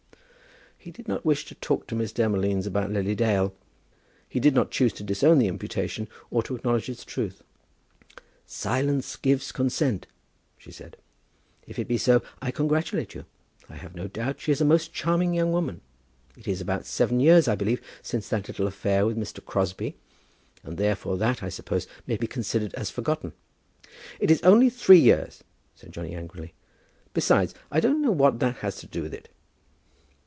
[0.83, 3.53] He did not wish to talk to Miss Demolines about Lily Dale.
[4.27, 7.43] He did not choose to disown the imputation, or to acknowledge its truth.
[8.47, 10.07] "Silence gives consent,"
[10.57, 10.97] she said.
[11.67, 13.25] "If it be so, I congratulate you.
[13.69, 15.81] I have no doubt she is a most charming young woman.
[16.35, 19.45] It is about seven years, I believe, since that little affair with Mr.
[19.45, 19.97] Crosbie,
[20.63, 23.33] and therefore that, I suppose, may be considered as forgotten."
[24.19, 25.43] "It is only three years,"
[25.75, 26.55] said Johnny, angrily.
[27.13, 29.29] "Besides, I don't know what that has to do with it."